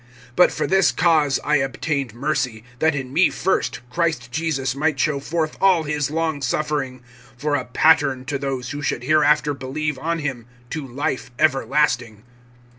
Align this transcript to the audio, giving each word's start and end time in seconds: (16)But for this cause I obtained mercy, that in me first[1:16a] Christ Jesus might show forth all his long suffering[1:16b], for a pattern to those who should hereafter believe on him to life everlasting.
(16)But 0.35 0.51
for 0.51 0.65
this 0.65 0.91
cause 0.91 1.39
I 1.43 1.57
obtained 1.57 2.15
mercy, 2.15 2.63
that 2.79 2.95
in 2.95 3.13
me 3.13 3.29
first[1:16a] 3.29 3.81
Christ 3.91 4.31
Jesus 4.31 4.73
might 4.73 4.99
show 4.99 5.19
forth 5.19 5.55
all 5.61 5.83
his 5.83 6.09
long 6.09 6.39
suffering[1:16b], 6.41 7.01
for 7.37 7.53
a 7.55 7.65
pattern 7.65 8.25
to 8.25 8.39
those 8.39 8.71
who 8.71 8.81
should 8.81 9.03
hereafter 9.03 9.53
believe 9.53 9.99
on 9.99 10.17
him 10.17 10.47
to 10.71 10.87
life 10.87 11.29
everlasting. 11.37 12.23